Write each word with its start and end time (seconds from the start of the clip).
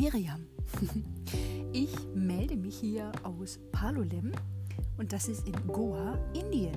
Miriam. 0.00 0.46
Ich 1.72 1.94
melde 2.14 2.56
mich 2.56 2.80
hier 2.80 3.12
aus 3.22 3.60
Palolem 3.70 4.32
und 4.96 5.12
das 5.12 5.28
ist 5.28 5.46
in 5.46 5.54
Goa, 5.68 6.18
Indien. 6.32 6.74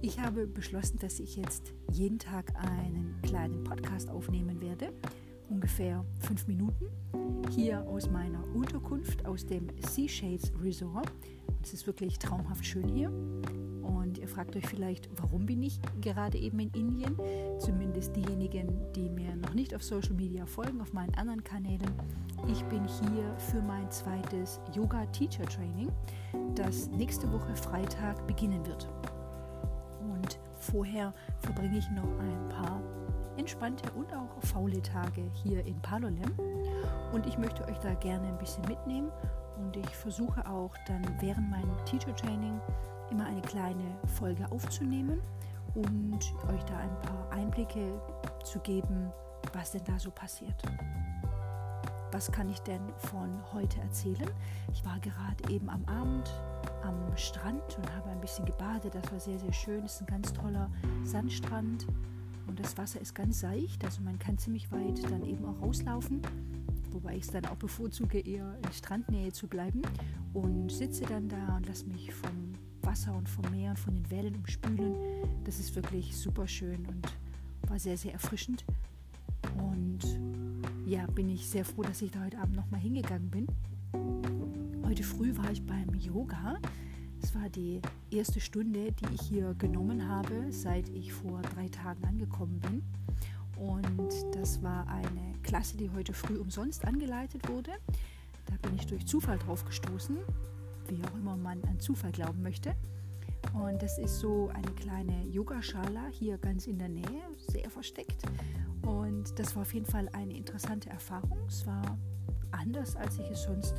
Ich 0.00 0.18
habe 0.18 0.46
beschlossen, 0.46 0.98
dass 1.00 1.20
ich 1.20 1.36
jetzt 1.36 1.74
jeden 1.92 2.18
Tag 2.18 2.54
einen 2.56 3.20
kleinen 3.22 3.62
Podcast 3.64 4.08
aufnehmen 4.08 4.62
werde, 4.62 4.94
ungefähr 5.50 6.02
fünf 6.20 6.46
Minuten, 6.46 6.86
hier 7.50 7.86
aus 7.86 8.08
meiner 8.08 8.42
Unterkunft 8.54 9.26
aus 9.26 9.44
dem 9.44 9.66
Sea 9.86 10.08
Shades 10.08 10.52
Resort. 10.62 11.12
Es 11.62 11.74
ist 11.74 11.86
wirklich 11.86 12.18
traumhaft 12.18 12.64
schön 12.64 12.88
hier 12.88 13.10
und 13.82 14.18
ihr 14.18 14.28
fragt 14.28 14.56
euch 14.56 14.66
vielleicht, 14.66 15.08
warum 15.20 15.46
bin 15.46 15.62
ich 15.62 15.78
gerade 16.00 16.38
eben 16.38 16.58
in 16.58 16.70
Indien? 16.70 17.16
Zumindest 17.58 18.16
diejenigen, 18.16 18.92
die 18.94 19.10
mir 19.10 19.36
noch 19.36 19.52
nicht 19.52 19.74
auf 19.74 19.82
Social 19.82 20.14
Media 20.14 20.46
folgen, 20.46 20.80
auf 20.80 20.92
meinen 20.92 21.14
anderen 21.14 21.44
Kanälen. 21.44 21.92
Ich 22.48 22.64
bin 22.64 22.86
hier 22.86 23.36
für 23.38 23.60
mein 23.60 23.90
zweites 23.90 24.58
Yoga 24.74 25.04
Teacher 25.06 25.44
Training, 25.44 25.92
das 26.54 26.88
nächste 26.88 27.30
Woche 27.30 27.54
Freitag 27.54 28.26
beginnen 28.26 28.66
wird. 28.66 28.88
Und 30.00 30.38
vorher 30.54 31.12
verbringe 31.38 31.78
ich 31.78 31.90
noch 31.90 32.18
ein 32.18 32.48
paar 32.48 32.80
entspannte 33.36 33.90
und 33.92 34.12
auch 34.14 34.42
faule 34.46 34.80
Tage 34.82 35.30
hier 35.44 35.64
in 35.66 35.80
Palolem. 35.82 36.32
Und 37.12 37.26
ich 37.26 37.36
möchte 37.38 37.64
euch 37.66 37.78
da 37.78 37.92
gerne 37.94 38.28
ein 38.28 38.38
bisschen 38.38 38.64
mitnehmen 38.66 39.10
und 39.60 39.76
ich 39.76 39.96
versuche 39.96 40.48
auch 40.48 40.74
dann 40.86 41.02
während 41.20 41.50
meinem 41.50 41.84
Teacher 41.84 42.14
Training 42.16 42.60
immer 43.10 43.26
eine 43.26 43.42
kleine 43.42 43.84
Folge 44.06 44.50
aufzunehmen 44.50 45.20
und 45.74 46.18
euch 46.52 46.62
da 46.64 46.78
ein 46.78 47.00
paar 47.02 47.30
Einblicke 47.30 48.00
zu 48.44 48.58
geben, 48.60 49.12
was 49.52 49.72
denn 49.72 49.82
da 49.84 49.98
so 49.98 50.10
passiert. 50.10 50.62
Was 52.12 52.30
kann 52.32 52.48
ich 52.48 52.60
denn 52.60 52.80
von 52.96 53.40
heute 53.52 53.80
erzählen? 53.80 54.30
Ich 54.72 54.84
war 54.84 54.98
gerade 54.98 55.52
eben 55.52 55.70
am 55.70 55.84
Abend 55.84 56.32
am 56.82 57.16
Strand 57.16 57.62
und 57.76 57.94
habe 57.94 58.10
ein 58.10 58.20
bisschen 58.20 58.44
gebadet. 58.44 58.94
Das 58.94 59.12
war 59.12 59.20
sehr, 59.20 59.38
sehr 59.38 59.52
schön. 59.52 59.84
Es 59.84 59.94
ist 59.94 60.00
ein 60.02 60.06
ganz 60.06 60.32
toller 60.32 60.68
Sandstrand 61.04 61.86
und 62.48 62.58
das 62.58 62.76
Wasser 62.76 63.00
ist 63.00 63.14
ganz 63.14 63.40
seicht. 63.40 63.84
Also 63.84 64.02
man 64.02 64.18
kann 64.18 64.38
ziemlich 64.38 64.72
weit 64.72 65.04
dann 65.10 65.24
eben 65.24 65.44
auch 65.44 65.62
rauslaufen. 65.62 66.20
Wobei 66.92 67.16
ich 67.16 67.24
es 67.24 67.30
dann 67.30 67.46
auch 67.46 67.56
bevorzuge, 67.56 68.18
eher 68.20 68.56
in 68.64 68.72
Strandnähe 68.72 69.32
zu 69.32 69.46
bleiben. 69.46 69.82
Und 70.32 70.70
sitze 70.70 71.04
dann 71.04 71.28
da 71.28 71.56
und 71.56 71.66
lasse 71.66 71.86
mich 71.86 72.12
vom 72.12 72.52
Wasser 72.82 73.14
und 73.14 73.28
vom 73.28 73.50
Meer 73.50 73.70
und 73.70 73.78
von 73.78 73.94
den 73.94 74.10
Wellen 74.10 74.36
umspülen. 74.36 74.94
Das 75.44 75.58
ist 75.58 75.74
wirklich 75.74 76.16
super 76.16 76.46
schön 76.46 76.86
und 76.86 77.06
war 77.68 77.78
sehr, 77.78 77.96
sehr 77.96 78.12
erfrischend. 78.12 78.64
Und 79.56 80.00
ja, 80.86 81.06
bin 81.06 81.28
ich 81.28 81.46
sehr 81.46 81.64
froh, 81.64 81.82
dass 81.82 82.02
ich 82.02 82.10
da 82.10 82.24
heute 82.24 82.38
Abend 82.38 82.56
nochmal 82.56 82.80
hingegangen 82.80 83.30
bin. 83.30 83.46
Heute 84.84 85.02
früh 85.02 85.36
war 85.36 85.50
ich 85.50 85.64
beim 85.64 85.94
Yoga. 85.94 86.58
Es 87.22 87.34
war 87.34 87.48
die 87.48 87.80
erste 88.10 88.40
Stunde, 88.40 88.92
die 88.92 89.14
ich 89.14 89.20
hier 89.20 89.54
genommen 89.54 90.08
habe, 90.08 90.46
seit 90.50 90.88
ich 90.88 91.12
vor 91.12 91.42
drei 91.42 91.68
Tagen 91.68 92.04
angekommen 92.04 92.60
bin. 92.60 92.82
Und 93.56 94.12
das 94.34 94.62
war 94.62 94.86
eine 94.88 95.29
Klasse, 95.50 95.76
die 95.76 95.90
heute 95.90 96.12
früh 96.12 96.36
umsonst 96.36 96.84
angeleitet 96.84 97.48
wurde. 97.48 97.72
Da 98.46 98.54
bin 98.62 98.76
ich 98.76 98.86
durch 98.86 99.04
Zufall 99.04 99.36
drauf 99.36 99.64
gestoßen 99.64 100.16
wie 100.90 101.02
auch 101.04 101.14
immer 101.14 101.36
man 101.36 101.62
an 101.64 101.78
Zufall 101.80 102.12
glauben 102.12 102.42
möchte. 102.42 102.74
Und 103.54 103.82
das 103.82 103.98
ist 103.98 104.20
so 104.20 104.50
eine 104.52 104.70
kleine 104.72 105.26
Yogaschala 105.26 106.06
hier 106.10 106.38
ganz 106.38 106.66
in 106.66 106.78
der 106.78 106.88
Nähe, 106.88 107.22
sehr 107.48 107.70
versteckt. 107.70 108.22
Und 108.82 109.38
das 109.38 109.56
war 109.56 109.62
auf 109.62 109.74
jeden 109.74 109.86
Fall 109.86 110.08
eine 110.12 110.36
interessante 110.36 110.90
Erfahrung. 110.90 111.38
Es 111.48 111.66
war 111.66 111.98
anders, 112.50 112.96
als 112.96 113.18
ich 113.18 113.30
es 113.30 113.42
sonst 113.42 113.74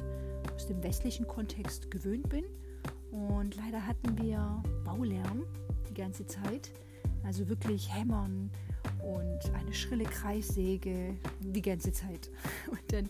aus 0.56 0.68
dem 0.68 0.82
westlichen 0.84 1.28
Kontext 1.28 1.92
gewöhnt 1.92 2.28
bin. 2.30 2.46
Und 3.12 3.56
leider 3.56 3.86
hatten 3.86 4.18
wir 4.18 4.62
Baulärm 4.84 5.44
die 5.90 5.94
ganze 5.94 6.26
Zeit. 6.26 6.72
Also 7.24 7.48
wirklich 7.48 7.94
Hämmern 7.94 8.50
und 9.04 9.40
eine 9.54 9.74
schrille 9.74 10.04
Kreissäge 10.04 11.16
die 11.40 11.62
ganze 11.62 11.92
Zeit. 11.92 12.30
Und 12.70 12.82
dann, 12.92 13.10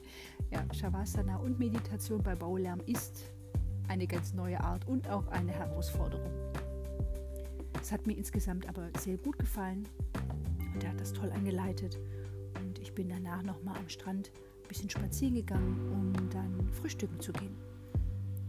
ja, 0.52 0.64
Shavasana 0.74 1.38
und 1.38 1.60
Meditation 1.60 2.22
bei 2.22 2.36
Baulärm 2.36 2.82
ist 2.86 3.24
eine 3.88 4.08
ganz 4.08 4.34
neue 4.34 4.60
Art 4.62 4.88
und 4.88 5.10
auch 5.10 5.28
eine 5.28 5.52
Herausforderung. 5.52 6.32
Es 7.82 7.92
hat 7.92 8.06
mir 8.06 8.16
insgesamt 8.16 8.68
aber 8.70 8.90
sehr 9.00 9.18
gut 9.18 9.38
gefallen 9.40 9.88
und 10.74 10.84
er 10.84 10.92
hat 10.92 11.00
das 11.00 11.14
toll 11.14 11.32
angeleitet. 11.32 12.00
Und 12.60 12.80
ich 12.80 12.94
bin 12.94 13.10
danach 13.10 13.44
nochmal 13.44 13.78
am 13.78 13.90
Strand 13.90 14.32
ein 14.64 14.68
bisschen 14.68 14.90
spazieren 14.90 15.36
gegangen, 15.36 15.92
um 15.92 16.30
dann 16.30 16.70
frühstücken 16.72 17.20
zu 17.20 17.34
gehen. 17.34 17.56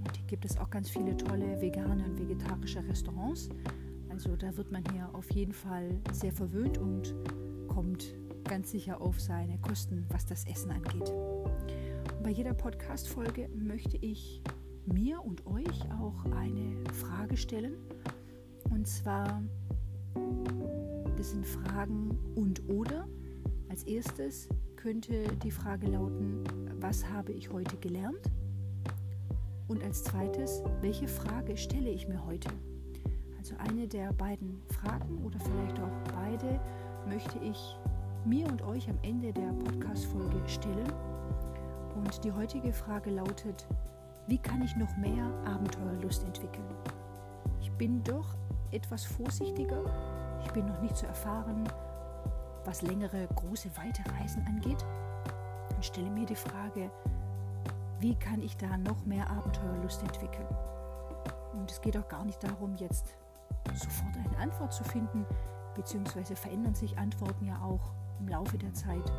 Und 0.05 0.17
hier 0.17 0.27
gibt 0.27 0.45
es 0.45 0.59
auch 0.59 0.71
ganz 0.71 0.91
viele 0.91 1.17
tolle 1.17 1.61
vegane 1.61 2.05
und 2.05 2.19
vegetarische 2.19 2.87
Restaurants. 2.89 3.49
Also 4.13 4.37
da 4.37 4.55
wird 4.59 4.71
man 4.71 4.85
hier 4.93 5.09
auf 5.15 5.31
jeden 5.33 5.55
Fall 5.55 5.89
sehr 6.13 6.33
verwöhnt 6.33 6.77
und 6.77 7.15
kommt 7.67 8.15
ganz 8.45 8.71
sicher 8.71 9.01
auf 9.01 9.19
seine 9.19 9.57
Kosten, 9.61 10.05
was 10.11 10.27
das 10.27 10.45
Essen 10.45 10.71
angeht. 10.71 11.09
Und 11.09 12.23
bei 12.23 12.29
jeder 12.29 12.53
Podcast-Folge 12.53 13.49
möchte 13.55 13.97
ich 13.97 14.43
mir 14.85 15.25
und 15.25 15.47
euch 15.47 15.91
auch 15.99 16.27
eine 16.37 16.85
Frage 16.93 17.39
stellen. 17.39 17.75
Und 18.69 18.87
zwar, 18.87 19.43
das 21.17 21.31
sind 21.31 21.47
Fragen 21.47 22.19
und 22.35 22.69
oder. 22.69 23.09
Als 23.71 23.83
erstes 23.85 24.51
könnte 24.77 25.25
die 25.43 25.51
Frage 25.51 25.87
lauten, 25.87 26.45
was 26.81 27.09
habe 27.09 27.33
ich 27.33 27.51
heute 27.51 27.79
gelernt? 27.79 28.31
Und 29.69 29.83
als 29.83 30.05
zweites, 30.05 30.63
welche 30.83 31.09
Frage 31.09 31.57
stelle 31.57 31.89
ich 31.89 32.07
mir 32.09 32.23
heute? 32.27 32.51
Also 33.43 33.57
eine 33.59 33.89
der 33.89 34.13
beiden 34.13 34.63
Fragen 34.69 35.19
oder 35.25 35.37
vielleicht 35.41 35.77
auch 35.81 36.13
beide 36.15 36.61
möchte 37.09 37.41
ich 37.41 37.77
mir 38.25 38.47
und 38.47 38.63
euch 38.63 38.89
am 38.89 38.97
Ende 39.03 39.33
der 39.33 39.53
Podcast-Folge 39.65 40.41
stellen. 40.47 40.93
Und 41.97 42.23
die 42.23 42.31
heutige 42.31 42.73
Frage 42.73 43.11
lautet, 43.11 43.67
wie 44.29 44.39
kann 44.39 44.63
ich 44.63 44.77
noch 44.77 44.97
mehr 44.97 45.25
Abenteuerlust 45.45 46.23
entwickeln? 46.23 46.69
Ich 47.61 47.73
bin 47.73 48.05
doch 48.05 48.37
etwas 48.71 49.05
vorsichtiger, 49.05 49.83
ich 50.45 50.53
bin 50.53 50.67
noch 50.67 50.81
nicht 50.81 50.97
so 50.97 51.07
erfahren, 51.07 51.65
was 52.65 52.83
längere, 52.83 53.27
große, 53.35 53.71
weite 53.77 54.05
Reisen 54.21 54.47
angeht 54.47 54.87
und 55.75 55.85
stelle 55.85 56.11
mir 56.11 56.27
die 56.27 56.37
Frage, 56.37 56.93
wie 57.99 58.15
kann 58.15 58.41
ich 58.41 58.57
da 58.57 58.77
noch 58.77 59.05
mehr 59.05 59.29
Abenteuerlust 59.29 60.01
entwickeln? 60.05 60.47
Und 61.55 61.69
es 61.73 61.81
geht 61.81 61.97
auch 61.97 62.09
gar 62.09 62.25
nicht 62.25 62.41
darum, 62.45 62.77
jetzt 62.77 63.17
sofort 63.75 64.17
eine 64.17 64.39
Antwort 64.39 64.73
zu 64.73 64.85
finden, 64.85 65.25
beziehungsweise 65.75 66.37
verändern 66.37 66.75
sich 66.75 66.97
Antworten 66.99 67.47
ja 67.47 67.61
auch 67.63 67.93
im 68.21 68.29
Laufe 68.29 68.59
der 68.59 68.73
Zeit. 68.73 69.13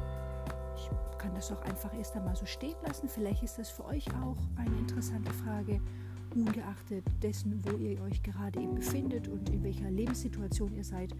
Ich 0.76 0.90
kann 1.18 1.34
das 1.36 1.52
auch 1.52 1.62
einfach 1.64 1.94
erst 1.94 2.16
einmal 2.16 2.36
so 2.36 2.46
stehen 2.46 2.76
lassen. 2.86 3.08
Vielleicht 3.08 3.44
ist 3.44 3.58
das 3.58 3.70
für 3.70 3.86
euch 3.86 4.08
auch 4.24 4.38
eine 4.58 4.76
interessante 4.78 5.32
Frage, 5.32 5.80
ungeachtet 6.36 7.06
dessen, 7.22 7.64
wo 7.64 7.78
ihr 7.78 8.02
euch 8.02 8.22
gerade 8.24 8.60
eben 8.60 8.76
befindet 8.76 9.28
und 9.28 9.50
in 9.50 9.64
welcher 9.64 9.90
Lebenssituation 9.90 10.74
ihr 10.74 10.84
seid. 10.84 11.14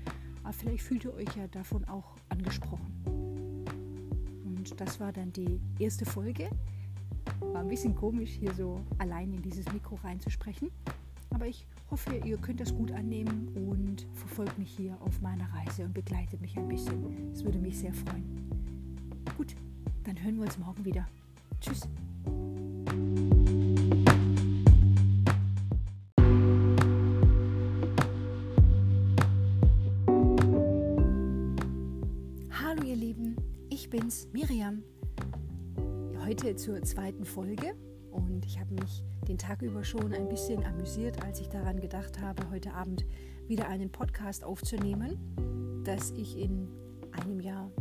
Aber 0.44 0.54
vielleicht 0.54 0.84
fühlt 0.84 1.06
ihr 1.06 1.14
euch 1.14 1.36
ja 1.36 1.48
davon 1.48 1.86
auch 1.86 2.16
angesprochen. 2.30 3.64
Und 4.46 4.80
das 4.80 5.00
war 5.00 5.12
dann 5.12 5.32
die 5.32 5.60
erste 5.80 6.06
Folge. 6.06 6.50
War 7.40 7.62
ein 7.62 7.68
bisschen 7.68 7.96
komisch, 7.96 8.32
hier 8.32 8.54
so 8.54 8.82
allein 8.98 9.32
in 9.34 9.42
dieses 9.42 9.72
Mikro 9.72 9.96
reinzusprechen. 10.04 10.72
Aber 11.34 11.48
ich 11.48 11.66
hoffe, 11.90 12.16
ihr 12.24 12.38
könnt 12.38 12.60
das 12.60 12.74
gut 12.74 12.92
annehmen 12.92 13.50
und 13.56 14.06
verfolgt 14.14 14.58
mich 14.60 14.72
hier 14.76 14.96
auf 15.02 15.20
meiner 15.20 15.52
Reise 15.54 15.84
und 15.84 15.94
begleitet 15.94 16.40
mich 16.40 16.56
ein 16.58 16.68
bisschen. 16.68 17.32
Es 17.32 17.44
würde 17.44 17.58
mich 17.58 17.78
sehr 17.78 17.94
freuen. 17.94 18.24
Gut, 19.36 19.56
dann 20.04 20.22
hören 20.24 20.36
wir 20.38 20.44
uns 20.44 20.58
morgen 20.60 20.86
wieder. 20.86 21.08
Tschüss. 21.60 21.88
Hallo 32.62 32.84
ihr 32.84 32.96
Lieben, 32.96 33.36
ich 33.70 33.90
bin's, 33.90 34.28
Miriam. 34.34 34.84
Heute 36.26 36.56
zur 36.56 36.82
zweiten 36.84 37.26
Folge 37.26 37.76
und 38.14 38.46
ich 38.46 38.60
habe 38.60 38.74
mich 38.74 39.04
den 39.28 39.38
Tag 39.38 39.62
über 39.62 39.84
schon 39.84 40.14
ein 40.14 40.30
bisschen 40.30 40.64
amüsiert, 40.64 41.24
als 41.24 41.40
ich 41.40 41.50
daran 41.50 41.80
gedacht 41.80 42.22
habe, 42.22 42.50
heute 42.52 42.74
Abend 42.74 43.06
wieder 43.48 43.68
einen 43.68 43.92
Podcast 43.92 44.44
aufzunehmen, 44.44 45.82
dass 45.84 46.12
ich 46.12 46.38
in 46.38 46.68
einem 47.12 47.40
Jahr 47.40 47.72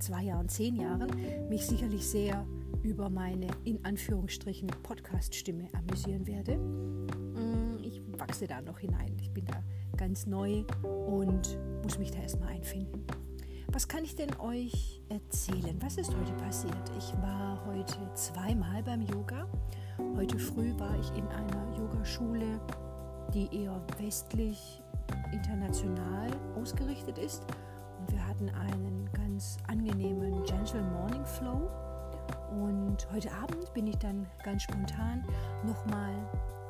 zwei 0.00 0.22
Jahren, 0.24 0.48
zehn 0.48 0.76
Jahren 0.76 1.10
mich 1.48 1.66
sicherlich 1.66 2.06
sehr 2.06 2.46
über 2.82 3.08
meine 3.08 3.48
in 3.64 3.84
Anführungsstrichen 3.84 4.68
Podcast-Stimme 4.82 5.68
amüsieren 5.72 6.26
werde. 6.26 6.56
Mm, 6.58 7.78
ich 7.82 8.02
wachse 8.18 8.46
da 8.46 8.60
noch 8.60 8.78
hinein. 8.78 9.16
Ich 9.20 9.30
bin 9.30 9.46
da 9.46 9.62
ganz 9.96 10.26
neu 10.26 10.64
und 10.82 11.58
muss 11.82 11.98
mich 11.98 12.10
da 12.10 12.20
erstmal 12.20 12.50
einfinden. 12.50 13.04
Was 13.74 13.88
kann 13.88 14.04
ich 14.04 14.14
denn 14.14 14.30
euch 14.38 15.02
erzählen? 15.08 15.76
Was 15.82 15.96
ist 15.96 16.14
heute 16.14 16.32
passiert? 16.34 16.92
Ich 16.96 17.12
war 17.20 17.60
heute 17.66 17.96
zweimal 18.14 18.84
beim 18.84 19.02
Yoga. 19.02 19.48
Heute 20.14 20.38
früh 20.38 20.78
war 20.78 20.96
ich 21.00 21.10
in 21.18 21.26
einer 21.26 21.76
Yogaschule, 21.76 22.60
die 23.34 23.48
eher 23.52 23.84
westlich 23.98 24.80
international 25.32 26.30
ausgerichtet 26.54 27.18
ist. 27.18 27.44
Und 27.98 28.12
wir 28.12 28.24
hatten 28.24 28.48
einen 28.50 29.10
ganz 29.12 29.56
angenehmen 29.66 30.44
Gentle 30.44 30.82
Morning 30.82 31.26
Flow. 31.26 31.68
Und 32.52 33.08
heute 33.12 33.32
Abend 33.32 33.74
bin 33.74 33.88
ich 33.88 33.96
dann 33.96 34.24
ganz 34.44 34.62
spontan 34.62 35.26
nochmal 35.66 36.14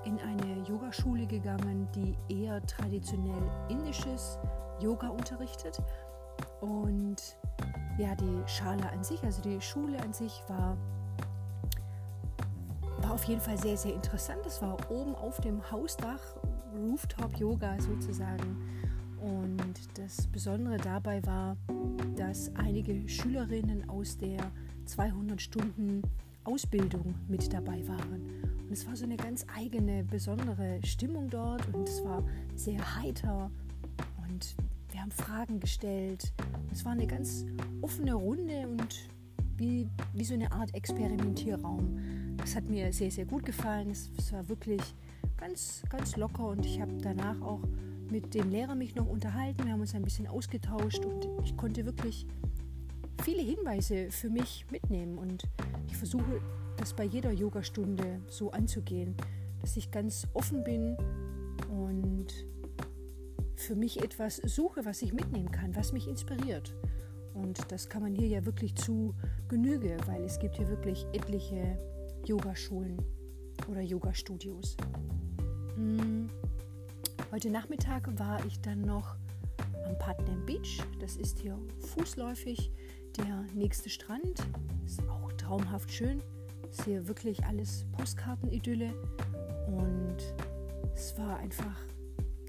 in 0.06 0.18
eine 0.20 0.66
Yogaschule 0.66 1.26
gegangen, 1.26 1.86
die 1.94 2.16
eher 2.30 2.64
traditionell 2.64 3.42
indisches 3.68 4.38
Yoga 4.80 5.08
unterrichtet. 5.08 5.82
Und 6.64 7.36
ja, 7.98 8.14
die 8.14 8.42
Schale 8.46 8.88
an 8.90 9.04
sich, 9.04 9.22
also 9.22 9.42
die 9.42 9.60
Schule 9.60 10.00
an 10.00 10.12
sich 10.12 10.42
war, 10.48 10.76
war 13.02 13.12
auf 13.12 13.24
jeden 13.24 13.40
Fall 13.40 13.58
sehr, 13.58 13.76
sehr 13.76 13.94
interessant. 13.94 14.40
Es 14.46 14.62
war 14.62 14.78
oben 14.90 15.14
auf 15.14 15.40
dem 15.40 15.70
Hausdach, 15.70 16.20
Rooftop-Yoga 16.74 17.80
sozusagen. 17.80 18.56
Und 19.20 19.98
das 19.98 20.26
Besondere 20.28 20.78
dabei 20.78 21.24
war, 21.26 21.56
dass 22.16 22.50
einige 22.56 23.08
Schülerinnen 23.08 23.88
aus 23.88 24.16
der 24.16 24.38
200 24.86 25.40
Stunden 25.40 26.02
Ausbildung 26.44 27.14
mit 27.28 27.52
dabei 27.52 27.86
waren. 27.86 28.42
Und 28.66 28.72
es 28.72 28.86
war 28.86 28.96
so 28.96 29.04
eine 29.04 29.16
ganz 29.16 29.44
eigene, 29.54 30.04
besondere 30.04 30.80
Stimmung 30.84 31.28
dort 31.28 31.66
und 31.74 31.88
es 31.88 32.02
war 32.04 32.22
sehr 32.54 32.96
heiter 32.96 33.50
und 34.28 34.56
wir 34.94 35.00
haben 35.00 35.10
Fragen 35.10 35.58
gestellt. 35.58 36.32
Es 36.70 36.84
war 36.84 36.92
eine 36.92 37.08
ganz 37.08 37.44
offene 37.82 38.14
Runde 38.14 38.68
und 38.68 39.08
wie, 39.56 39.88
wie 40.12 40.24
so 40.24 40.34
eine 40.34 40.52
Art 40.52 40.72
Experimentierraum. 40.72 42.36
Das 42.36 42.54
hat 42.54 42.68
mir 42.68 42.92
sehr, 42.92 43.10
sehr 43.10 43.24
gut 43.24 43.44
gefallen. 43.44 43.90
Es, 43.90 44.08
es 44.16 44.32
war 44.32 44.48
wirklich 44.48 44.80
ganz, 45.36 45.82
ganz 45.90 46.16
locker 46.16 46.46
und 46.46 46.64
ich 46.64 46.80
habe 46.80 46.92
danach 46.98 47.40
auch 47.42 47.58
mit 48.08 48.34
dem 48.34 48.50
Lehrer 48.50 48.76
mich 48.76 48.94
noch 48.94 49.08
unterhalten. 49.08 49.64
Wir 49.64 49.72
haben 49.72 49.80
uns 49.80 49.96
ein 49.96 50.02
bisschen 50.02 50.28
ausgetauscht 50.28 51.04
und 51.04 51.26
ich 51.42 51.56
konnte 51.56 51.84
wirklich 51.84 52.28
viele 53.24 53.42
Hinweise 53.42 54.12
für 54.12 54.30
mich 54.30 54.64
mitnehmen 54.70 55.18
und 55.18 55.42
ich 55.88 55.96
versuche 55.96 56.40
das 56.76 56.94
bei 56.94 57.04
jeder 57.04 57.32
Yogastunde 57.32 58.20
so 58.28 58.52
anzugehen, 58.52 59.16
dass 59.60 59.76
ich 59.76 59.90
ganz 59.90 60.28
offen 60.34 60.62
bin 60.62 60.96
und 61.68 62.28
für 63.64 63.74
mich 63.74 64.02
etwas 64.02 64.36
suche, 64.36 64.84
was 64.84 65.00
ich 65.02 65.12
mitnehmen 65.12 65.50
kann, 65.50 65.74
was 65.74 65.92
mich 65.92 66.06
inspiriert. 66.06 66.74
Und 67.32 67.72
das 67.72 67.88
kann 67.88 68.02
man 68.02 68.14
hier 68.14 68.28
ja 68.28 68.44
wirklich 68.44 68.74
zu 68.76 69.14
Genüge, 69.48 69.96
weil 70.06 70.22
es 70.22 70.38
gibt 70.38 70.56
hier 70.56 70.68
wirklich 70.68 71.06
etliche 71.12 71.78
Yogaschulen 72.26 72.98
oder 73.68 73.80
Yogastudios. 73.80 74.76
Hm. 75.76 76.28
Heute 77.32 77.50
Nachmittag 77.50 78.18
war 78.18 78.44
ich 78.46 78.60
dann 78.60 78.82
noch 78.82 79.16
am 79.86 79.98
Putnam 79.98 80.44
Beach. 80.46 80.80
Das 81.00 81.16
ist 81.16 81.38
hier 81.38 81.58
fußläufig 81.80 82.70
der 83.16 83.44
nächste 83.54 83.88
Strand. 83.88 84.46
Ist 84.84 85.00
auch 85.08 85.32
traumhaft 85.32 85.90
schön. 85.90 86.22
Ist 86.70 86.84
hier 86.84 87.08
wirklich 87.08 87.44
alles 87.44 87.86
Postkartenidylle. 87.92 88.92
Und 89.66 90.18
es 90.94 91.16
war 91.18 91.38
einfach 91.38 91.83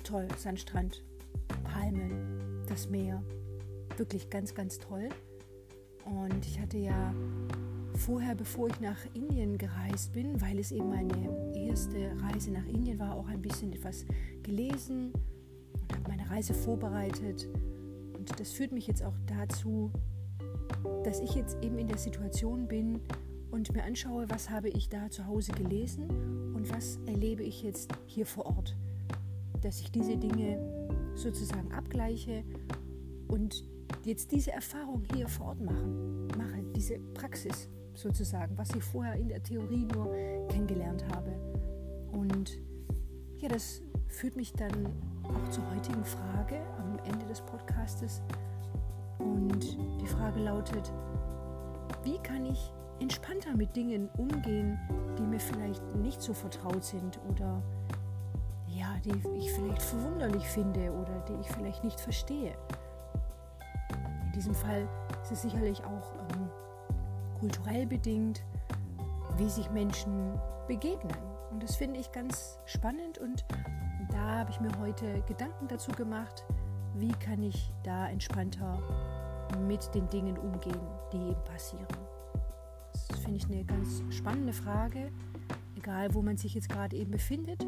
toll. 0.06 0.28
Sandstrand, 0.38 1.04
Palmen, 1.64 2.64
das 2.68 2.90
Meer. 2.90 3.22
Wirklich 3.98 4.30
ganz, 4.30 4.54
ganz 4.54 4.80
toll. 4.80 5.10
Und 6.06 6.46
ich 6.46 6.60
hatte 6.60 6.78
ja 6.78 7.14
vorher, 7.96 8.36
bevor 8.36 8.68
ich 8.68 8.80
nach 8.80 9.00
Indien 9.14 9.58
gereist 9.58 10.14
bin, 10.14 10.40
weil 10.42 10.60
es 10.60 10.72
eben 10.72 10.90
meine 10.90 11.56
erste 11.56 12.14
Reise 12.22 12.52
nach 12.52 12.66
Indien 12.66 13.00
war, 13.00 13.16
auch 13.16 13.28
ein 13.28 13.42
bisschen 13.42 13.74
etwas 13.74 14.06
gelesen 14.44 15.12
und 15.74 15.94
habe 15.94 16.10
meine 16.10 16.30
Reise 16.30 16.54
vorbereitet. 16.54 17.48
Und 18.16 18.40
das 18.40 18.52
führt 18.52 18.72
mich 18.72 18.88
jetzt 18.88 19.04
auch 19.04 19.18
dazu, 19.26 19.92
dass 21.04 21.20
ich 21.20 21.34
jetzt 21.34 21.58
eben 21.64 21.80
in 21.80 21.88
der 21.88 21.98
Situation 21.98 22.68
bin 22.68 23.00
und 23.50 23.74
mir 23.74 23.84
anschaue, 23.84 24.30
was 24.30 24.50
habe 24.50 24.70
ich 24.70 24.90
da 24.90 25.10
zu 25.10 25.26
Hause 25.26 25.54
gelesen 25.54 26.54
und 26.54 26.72
was 26.72 27.00
erlebe 27.08 27.44
ich 27.44 27.64
jetzt 27.64 27.92
hier 28.06 28.26
vor 28.26 28.46
Ort 28.46 28.76
dass 29.66 29.82
ich 29.82 29.92
diese 29.92 30.16
Dinge 30.16 30.60
sozusagen 31.16 31.72
abgleiche 31.74 32.44
und 33.28 33.64
jetzt 34.04 34.32
diese 34.32 34.52
Erfahrung 34.52 35.04
hier 35.12 35.28
vor 35.28 35.48
Ort 35.48 35.62
machen, 35.62 36.28
mache, 36.38 36.62
diese 36.76 37.00
Praxis 37.16 37.68
sozusagen, 37.96 38.56
was 38.60 38.70
ich 38.76 38.84
vorher 38.84 39.16
in 39.16 39.28
der 39.28 39.42
Theorie 39.42 39.86
nur 39.86 40.14
kennengelernt 40.50 41.04
habe. 41.16 41.32
Und 42.12 42.60
ja, 43.38 43.50
das 43.50 43.82
führt 44.08 44.36
mich 44.36 44.54
dann 44.54 44.86
auch 45.24 45.50
zur 45.50 45.68
heutigen 45.74 46.06
Frage 46.06 46.62
am 46.78 47.00
Ende 47.12 47.26
des 47.26 47.42
Podcastes. 47.42 48.22
Und 49.18 49.78
die 50.00 50.08
Frage 50.08 50.42
lautet, 50.42 50.94
wie 52.04 52.20
kann 52.20 52.46
ich 52.46 52.72
entspannter 53.00 53.56
mit 53.56 53.76
Dingen 53.76 54.10
umgehen, 54.18 54.78
die 55.18 55.24
mir 55.24 55.40
vielleicht 55.40 55.84
nicht 55.96 56.22
so 56.22 56.34
vertraut 56.34 56.84
sind 56.84 57.20
oder 57.32 57.64
die 59.06 59.38
ich 59.38 59.52
vielleicht 59.54 59.82
verwunderlich 59.82 60.46
finde 60.48 60.92
oder 60.92 61.20
die 61.28 61.40
ich 61.42 61.48
vielleicht 61.50 61.84
nicht 61.84 62.00
verstehe. 62.00 62.58
In 64.26 64.32
diesem 64.34 64.56
Fall 64.56 64.88
ist 65.22 65.32
es 65.32 65.42
sicherlich 65.44 65.84
auch 65.84 66.14
ähm, 66.34 66.50
kulturell 67.40 67.86
bedingt, 67.86 68.44
wie 69.38 69.50
sich 69.50 69.70
Menschen 69.70 70.40
begegnen. 70.68 71.18
Und 71.52 71.64
das 71.64 71.76
finde 71.76 72.00
ich 72.00 72.12
ganz 72.12 72.60
spannend 72.66 73.18
und 73.20 73.46
da 74.12 74.40
habe 74.40 74.52
ich 74.52 74.60
mir 74.60 74.72
heute 74.80 75.22
Gedanken 75.28 75.68
dazu 75.68 75.92
gemacht, 75.92 76.46
wie 76.96 77.12
kann 77.14 77.44
ich 77.44 77.72
da 77.84 78.10
entspannter 78.10 78.80
mit 79.68 79.94
den 79.94 80.10
Dingen 80.10 80.38
umgehen, 80.38 80.82
die 81.14 81.30
eben 81.30 81.44
passieren. 81.44 81.88
Das 82.92 83.20
finde 83.20 83.38
ich 83.38 83.46
eine 83.46 83.64
ganz 83.64 84.04
spannende 84.10 84.54
Frage, 84.54 85.12
egal 85.86 86.14
wo 86.16 86.22
man 86.22 86.36
sich 86.36 86.56
jetzt 86.56 86.70
gerade 86.70 86.96
eben 86.96 87.12
befindet 87.12 87.64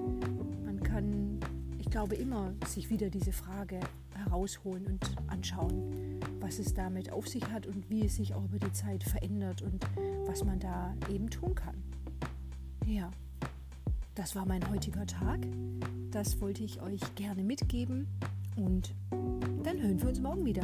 kann, 0.97 1.39
ich 1.79 1.89
glaube, 1.91 2.15
immer 2.15 2.53
sich 2.65 2.89
wieder 2.89 3.09
diese 3.09 3.31
Frage 3.31 3.79
herausholen 4.15 4.85
und 4.85 4.99
anschauen, 5.27 6.19
was 6.39 6.59
es 6.59 6.73
damit 6.73 7.11
auf 7.11 7.27
sich 7.27 7.45
hat 7.51 7.67
und 7.67 7.89
wie 7.89 8.05
es 8.05 8.15
sich 8.15 8.33
auch 8.33 8.43
über 8.45 8.57
die 8.57 8.71
Zeit 8.71 9.03
verändert 9.03 9.61
und 9.61 9.85
was 10.25 10.43
man 10.43 10.59
da 10.59 10.95
eben 11.09 11.29
tun 11.29 11.53
kann. 11.53 11.75
Ja, 12.85 13.11
das 14.15 14.35
war 14.35 14.45
mein 14.47 14.67
heutiger 14.69 15.05
Tag. 15.05 15.39
Das 16.09 16.41
wollte 16.41 16.63
ich 16.63 16.81
euch 16.81 17.01
gerne 17.15 17.43
mitgeben 17.43 18.07
und 18.55 18.95
dann 19.11 19.79
hören 19.79 20.01
wir 20.01 20.09
uns 20.09 20.19
morgen 20.19 20.45
wieder. 20.45 20.63